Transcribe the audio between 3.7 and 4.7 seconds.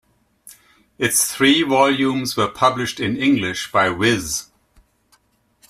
by Viz.